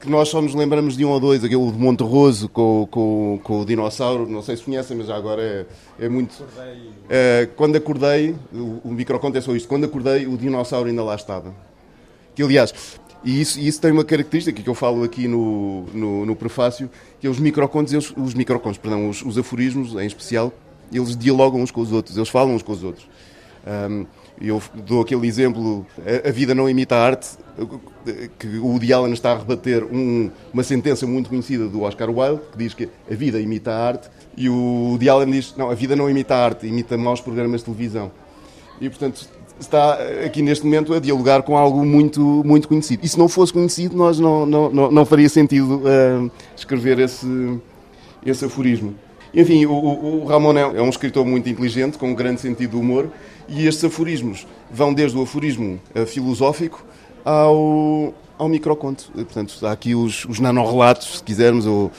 [0.00, 3.60] que nós só nos lembramos de um ou dois, aquele de Monterroso com, com, com
[3.60, 5.66] o dinossauro, não sei se conhecem, mas agora é,
[6.06, 6.44] é muito.
[7.08, 11.14] É, quando acordei, o, o microconto é só isto, quando acordei o dinossauro ainda lá
[11.14, 11.52] estava.
[12.34, 12.72] Que aliás,
[13.24, 16.88] e isso, isso tem uma característica que eu falo aqui no, no, no prefácio,
[17.20, 20.52] que é os microcontos, eles, os microcontos, perdão, os, os aforismos em especial,
[20.92, 23.08] eles dialogam uns com os outros, eles falam uns com os outros.
[23.66, 24.06] Um,
[24.40, 25.86] eu dou aquele exemplo,
[26.24, 27.28] a, vida não imita a arte,
[28.38, 32.42] que o Woody Allen está a rebater um, uma sentença muito conhecida do Oscar Wilde,
[32.52, 35.74] que diz que a vida imita a arte, e o Woody Allen diz, não, a
[35.74, 38.12] vida não imita a arte, imita maus programas de televisão.
[38.80, 39.28] E, portanto,
[39.58, 43.04] está aqui neste momento a dialogar com algo muito, muito conhecido.
[43.04, 47.58] E se não fosse conhecido, nós não, não, não, não faria sentido uh, escrever esse,
[48.24, 48.94] esse aforismo.
[49.34, 52.76] Enfim, o, o Ramon é, é um escritor muito inteligente, com um grande sentido de
[52.76, 53.10] humor,
[53.48, 56.84] e estes aforismos vão desde o aforismo uh, filosófico
[57.24, 59.10] ao, ao microconto.
[59.12, 61.90] Portanto, há aqui os, os nanorrelatos, se quisermos, ou, uh,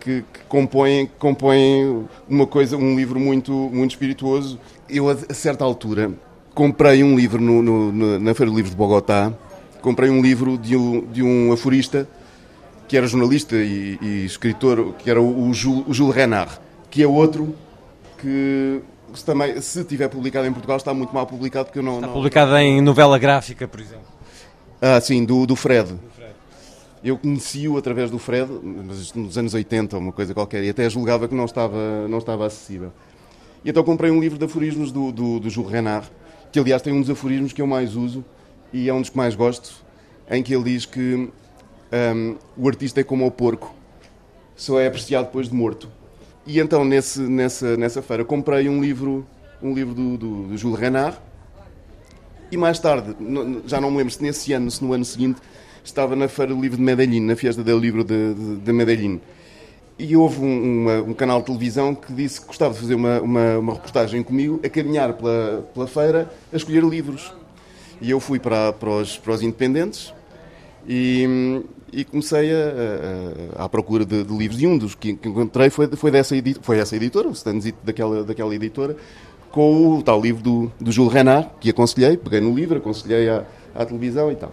[0.00, 4.58] que, que, compõem, compõem uma coisa, um livro muito, muito espirituoso.
[4.88, 6.12] Eu, a certa altura,
[6.54, 9.32] comprei um livro no, no, na Feira do Livro de Bogotá,
[9.82, 12.08] comprei um livro de um, de um aforista
[12.88, 16.52] que era jornalista e, e escritor, que era o, o, Jules, o Jules Renard,
[16.90, 17.54] que é outro
[18.18, 18.80] que
[19.14, 21.94] se também, se tiver publicado em Portugal, está muito mal publicado porque eu não.
[21.96, 22.14] Está não...
[22.14, 24.06] publicado em novela gráfica, por exemplo.
[24.80, 25.92] Ah, sim, do, do Fred.
[25.92, 26.34] Do Fred.
[27.02, 31.34] Eu conheci-o através do Fred, nos anos 80, uma coisa qualquer, e até julgava que
[31.34, 32.92] não estava, não estava acessível.
[33.64, 36.08] E então comprei um livro de aforismos do, do, do Jules Renard,
[36.52, 38.24] que aliás tem um dos aforismos que eu mais uso
[38.72, 39.84] e é um dos que mais gosto,
[40.30, 41.28] em que ele diz que
[42.14, 43.74] um, o artista é como o porco,
[44.54, 45.90] só é apreciado depois de morto.
[46.46, 49.26] E então, nesse, nessa, nessa feira, comprei um livro,
[49.60, 51.18] um livro do, do, do Jules Renard.
[52.50, 53.16] E mais tarde,
[53.66, 55.40] já não me lembro se nesse ano, se no ano seguinte,
[55.82, 59.20] estava na Feira do Livro de Medellín, na Fiesta do Livro de, de, de Medellín.
[59.98, 63.20] E houve um, uma, um, canal de televisão que disse que gostava de fazer uma,
[63.20, 67.32] uma, uma, reportagem comigo, a caminhar pela, pela feira, a escolher livros.
[68.00, 70.12] E eu fui para, para, os, para os independentes
[70.86, 74.60] e, e comecei a, a, à procura de, de, livros.
[74.60, 78.24] E um dos que, que encontrei foi, foi, dessa, foi essa editora, o Stanzito daquela,
[78.24, 78.96] daquela editora,
[79.50, 83.44] com o tal livro do, do Jules Renard, que aconselhei, peguei no livro, aconselhei à,
[83.74, 84.52] à televisão e tal.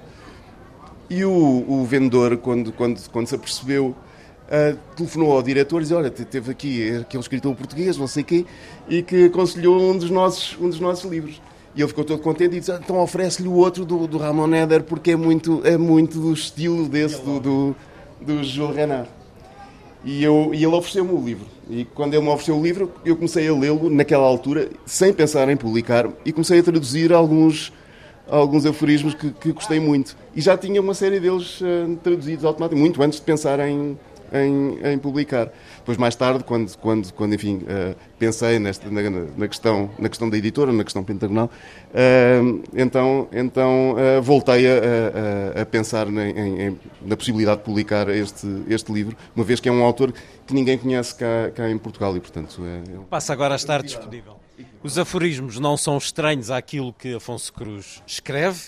[1.09, 5.93] E o, o vendedor, quando, quando, quando se apercebeu, uh, telefonou ao diretor e disse:
[5.93, 8.45] Olha, teve aqui aquele escritor português, não sei quê,
[8.87, 11.41] e que aconselhou um dos nossos, um dos nossos livros.
[11.75, 14.83] E ele ficou todo contente e disse: então oferece-lhe o outro do, do Ramon Eder,
[14.83, 17.75] porque é muito, é muito do estilo desse do, do,
[18.21, 19.09] do Jules Renard.
[20.05, 21.45] E, eu, e ele ofereceu-me o livro.
[21.69, 25.47] E quando ele me ofereceu o livro, eu comecei a lê-lo naquela altura, sem pensar
[25.49, 27.71] em publicar, e comecei a traduzir alguns,
[28.29, 30.17] alguns aforismos que, que gostei muito.
[30.35, 33.97] E já tinha uma série deles uh, traduzidos automaticamente, muito antes de pensar em,
[34.31, 35.51] em, em publicar.
[35.77, 39.01] Depois, mais tarde, quando, quando, quando enfim, uh, pensei nesta, na,
[39.37, 41.49] na, questão, na questão da editora, na questão pentagonal,
[41.89, 44.75] uh, então, então uh, voltei a,
[45.57, 49.67] a, a pensar na, em, na possibilidade de publicar este, este livro, uma vez que
[49.67, 50.13] é um autor
[50.45, 52.61] que ninguém conhece cá, cá em Portugal e, portanto...
[52.65, 52.97] É, é...
[53.09, 54.43] Passa agora a estar disponível.
[54.83, 58.59] Os aforismos não são estranhos àquilo que Afonso Cruz escreve,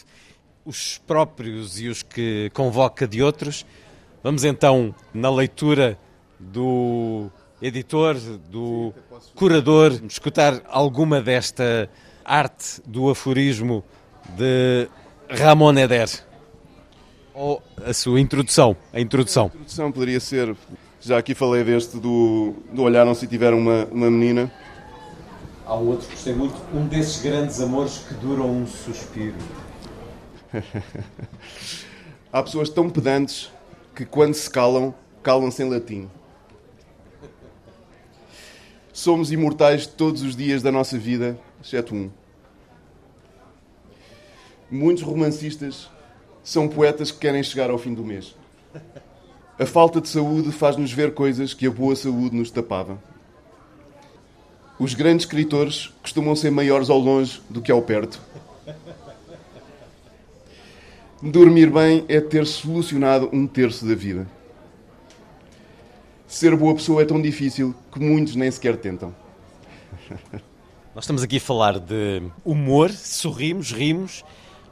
[0.66, 3.66] os próprios e os que convoca de outros.
[4.26, 6.00] Vamos então na leitura
[6.40, 7.30] do
[7.62, 8.16] editor,
[8.50, 8.92] do
[9.36, 11.88] curador, escutar alguma desta
[12.26, 13.84] arte do aforismo
[14.36, 14.90] de
[15.30, 16.10] Ramon Eder?
[17.36, 19.44] Ou a sua introdução, a introdução?
[19.44, 20.58] A introdução poderia ser,
[21.00, 24.52] já aqui falei deste do, do olhar não se tiver uma, uma menina.
[25.68, 29.36] Há um outro que gostei muito, um desses grandes amores que duram um suspiro.
[32.34, 33.54] Há pessoas tão pedantes
[33.96, 34.93] que quando se calam,
[35.24, 36.10] calam-se em latim.
[38.91, 42.10] Somos imortais todos os dias da nossa vida, exceto um.
[44.70, 45.89] Muitos romancistas
[46.43, 48.36] são poetas que querem chegar ao fim do mês.
[49.58, 53.02] A falta de saúde faz-nos ver coisas que a boa saúde nos tapava.
[54.78, 58.20] Os grandes escritores costumam ser maiores ao longe do que ao perto.
[61.22, 64.28] Dormir bem é ter solucionado um terço da vida.
[66.28, 69.16] Ser boa pessoa é tão difícil que muitos nem sequer tentam.
[70.93, 74.24] Nós estamos aqui a falar de humor, sorrimos, rimos,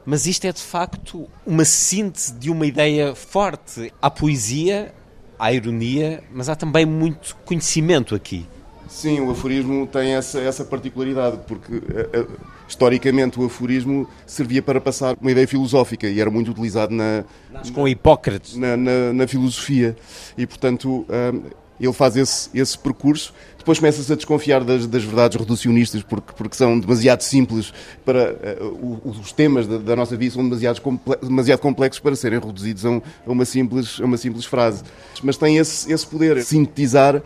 [0.04, 3.92] mas isto é de facto uma síntese de uma ideia forte.
[4.00, 4.94] Há poesia,
[5.38, 8.46] há ironia, mas há também muito conhecimento aqui.
[8.88, 12.40] Sim, o aforismo tem essa, essa particularidade, porque uh, uh,
[12.74, 17.24] historicamente o aforismo servia para passar uma ideia filosófica e era muito utilizado na.
[17.72, 18.56] com Hipócrates.
[18.56, 19.96] Na, na, na filosofia.
[20.36, 21.42] E, portanto, uh,
[21.80, 23.32] ele faz esse, esse percurso
[23.64, 27.72] depois começa-se a desconfiar das, das, verdades reducionistas porque, porque são demasiado simples
[28.04, 32.38] para uh, os temas da, da, nossa vida são demasiado, comple demasiado complexos para serem
[32.38, 34.82] reduzidos a, um, a, uma, simples, a uma simples frase.
[35.22, 37.22] Mas tem esse, esse poder, sintetizar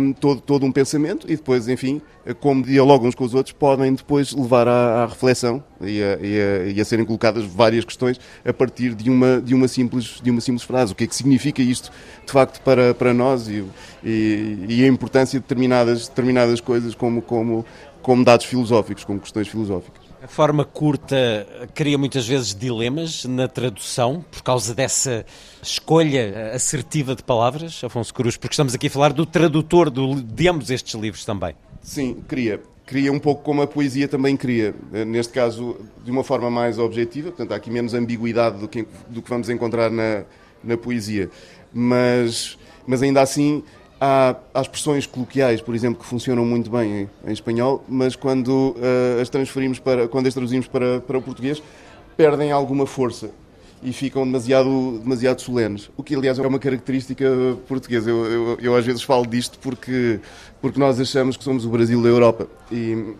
[0.00, 2.00] um, todo, todo um pensamento e depois, enfim,
[2.40, 6.40] como dialogam uns com os outros, podem depois levar à, à reflexão e a, e,
[6.40, 10.30] a, e a, serem colocadas várias questões a partir de uma, de uma, simples, de
[10.30, 10.92] uma simples frase.
[10.92, 11.90] O que é que significa isto,
[12.24, 13.64] de facto, para, para nós e,
[14.06, 17.66] e, e a importância de determinadas, determinadas coisas como, como,
[18.00, 20.06] como dados filosóficos, como questões filosóficas.
[20.22, 25.26] A forma curta cria muitas vezes dilemas na tradução por causa dessa
[25.60, 30.48] escolha assertiva de palavras, Afonso Cruz, porque estamos aqui a falar do tradutor do, de
[30.48, 31.54] ambos estes livros também.
[31.82, 32.60] Sim, cria.
[32.84, 34.74] cria um pouco como a poesia também cria.
[34.92, 38.86] Eh, neste caso, de uma forma mais objetiva, portanto, há aqui menos ambiguidade do que,
[39.08, 40.24] do que vamos encontrar na,
[40.62, 41.28] na poesia.
[41.72, 43.62] Mas, mas ainda assim,
[44.00, 48.76] há, há expressões coloquiais, por exemplo, que funcionam muito bem em, em espanhol, mas quando
[48.76, 51.62] uh, as transferimos para, quando as traduzimos para, para o português,
[52.16, 53.30] perdem alguma força
[53.82, 55.90] e ficam demasiado, demasiado solenes.
[55.96, 57.26] O que, aliás, é uma característica
[57.68, 58.10] portuguesa.
[58.10, 60.18] Eu, eu, eu, às vezes falo disto porque,
[60.60, 63.14] porque nós achamos que somos o Brasil da Europa e,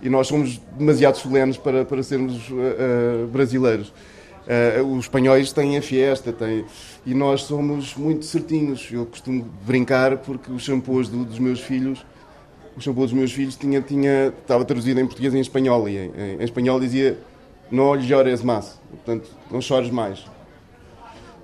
[0.00, 3.92] e nós somos demasiado solenes para, para sermos uh, brasileiros.
[4.50, 6.64] Uh, os espanhóis têm a fiesta, têm,
[7.06, 8.88] e nós somos muito certinhos.
[8.90, 12.04] Eu costumo brincar porque os shampoos do, dos meus filhos,
[12.76, 15.98] o shampoo dos meus filhos tinha, tinha, estava traduzido em português e em espanhol, e
[15.98, 17.16] em, em espanhol dizia
[17.70, 20.24] não llores más, portanto, não chores mais.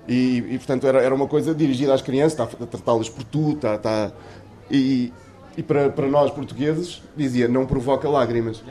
[0.07, 3.51] E, e portanto, era, era uma coisa dirigida às crianças, está a tratá-las por tu,
[3.51, 4.11] está, está,
[4.69, 5.13] e,
[5.57, 8.63] e para, para nós portugueses dizia, não provoca lágrimas.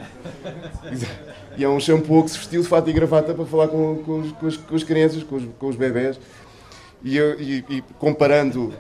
[1.59, 4.21] E é um shampoo que se vestiu de fato e gravata para falar com, com,
[4.21, 6.21] os, com, os, com as crianças, com os, com os bebés.
[7.03, 8.73] E, eu, e, e, comparando,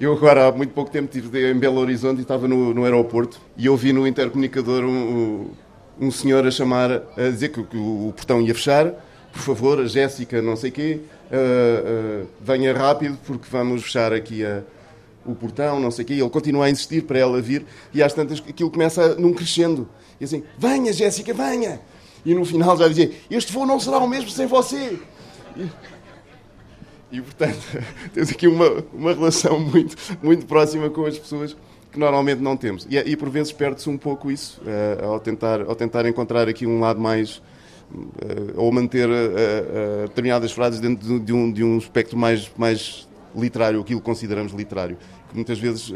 [0.00, 3.40] eu agora há muito pouco tempo estive em Belo Horizonte e estava no, no aeroporto
[3.56, 5.50] e ouvi no intercomunicador um,
[6.00, 8.92] um senhor a chamar, a dizer que, que o portão ia fechar,
[9.32, 14.44] por favor, a Jéssica, não sei quê, uh, uh, venha rápido porque vamos fechar aqui
[14.44, 14.62] a,
[15.32, 16.14] o portão, não sei o quê.
[16.14, 19.88] Ele continua a insistir para ela vir e às tantas aquilo começa num crescendo.
[20.20, 21.80] E assim, venha Jéssica, venha!
[22.24, 24.98] E no final já dizia, este voo não será o mesmo sem você.
[25.56, 25.70] E,
[27.12, 27.58] e portanto,
[28.12, 31.56] temos aqui uma, uma relação muito, muito próxima com as pessoas
[31.90, 32.86] que normalmente não temos.
[32.90, 36.66] E, e por vezes perde-se um pouco isso, uh, ao, tentar, ao tentar encontrar aqui
[36.66, 37.42] um lado mais.
[37.90, 43.08] Uh, ou manter uh, determinadas frases dentro de, de, um, de um espectro mais, mais
[43.34, 44.98] literário, aquilo que consideramos literário.
[45.28, 45.92] Que muitas vezes,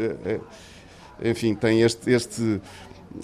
[1.23, 2.61] enfim, tem este, este,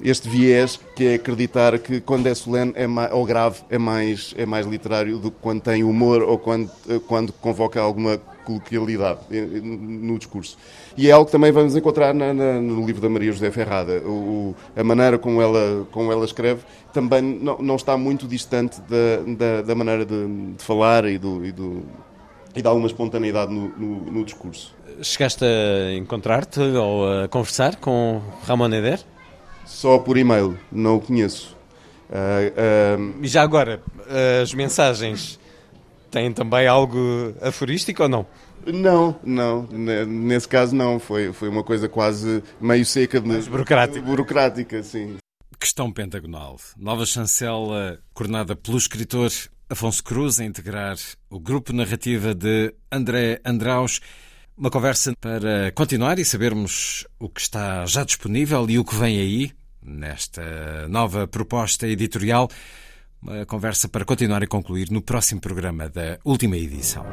[0.03, 4.35] este viés que é acreditar que quando é solene é mais, ou grave é mais,
[4.37, 6.71] é mais literário do que quando tem humor ou quando,
[7.07, 10.57] quando convoca alguma coloquialidade no discurso.
[10.97, 14.01] E é algo que também vamos encontrar na, na, no livro da Maria José Ferrada.
[14.07, 19.35] O, a maneira como ela, como ela escreve também não, não está muito distante da,
[19.37, 21.83] da, da maneira de, de, falar e, do, e, do,
[22.57, 24.75] e de alguma espontaneidade no, no, no discurso.
[25.03, 29.01] Chegaste a encontrar-te ou a conversar com Ramon Eder?
[29.64, 31.57] Só por e-mail, não o conheço.
[32.09, 33.24] Uh, uh...
[33.24, 33.82] E já agora,
[34.42, 35.38] as mensagens
[36.11, 38.26] têm também algo aforístico ou não?
[38.66, 39.66] Não, não.
[40.07, 40.99] Nesse caso não.
[40.99, 43.20] Foi, foi uma coisa quase meio seca.
[43.20, 44.01] Mais burocrática.
[44.01, 45.16] Burocrática, sim.
[45.59, 46.57] Questão pentagonal.
[46.76, 49.30] Nova chancela coordenada pelo escritor
[49.68, 50.96] Afonso Cruz a integrar
[51.30, 54.01] o grupo narrativa de André Andraus.
[54.59, 59.21] Uma conversa para continuar e sabermos o que está já disponível e o que vem
[59.21, 62.51] aí nesta nova proposta editorial.
[63.23, 67.07] Uma conversa para continuar e concluir no próximo programa da última edição.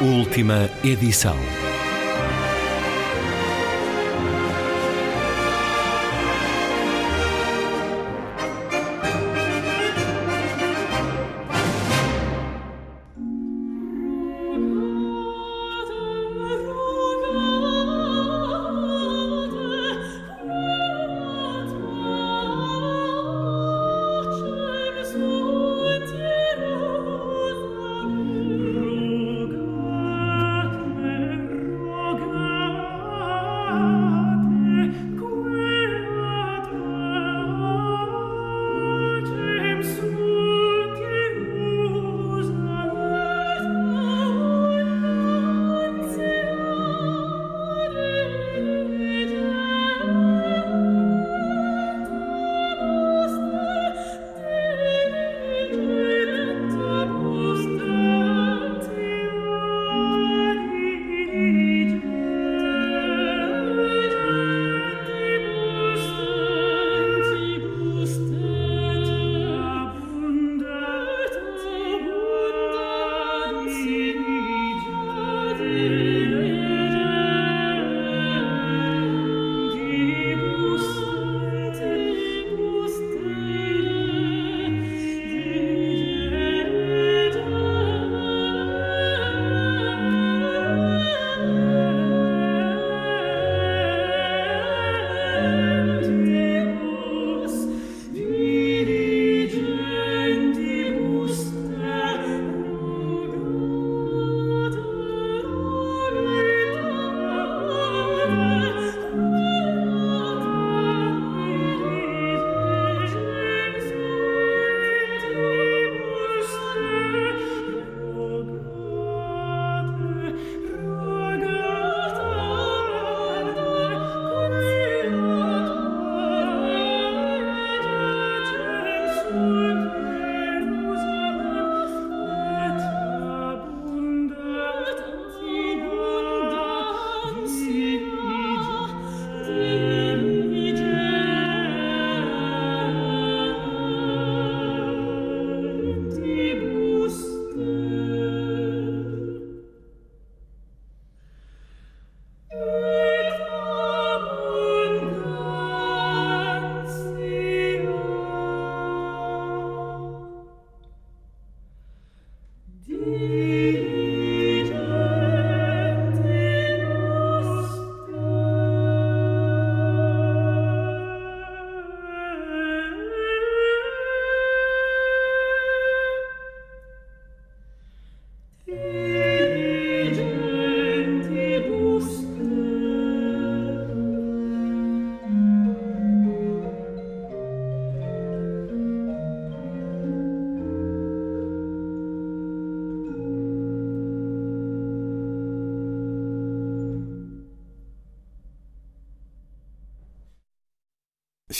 [0.00, 1.36] Última edição.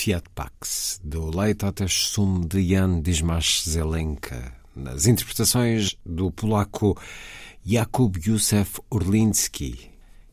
[0.00, 6.98] Fiat Pax, do Leitotes Sum de Jan Dismas Zelenka, nas interpretações do polaco
[7.62, 9.90] Jakub Józef Urlinski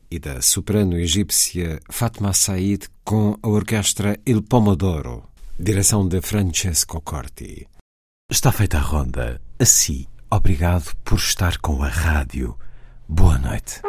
[0.10, 5.28] e da soprano egípcia Fatma Said com a orquestra Il Pomodoro,
[5.60, 7.68] direção de Francesco Corti.
[8.32, 9.42] Está feita a ronda.
[9.60, 12.58] Assim, obrigado por estar com a rádio.
[13.06, 13.82] Boa noite.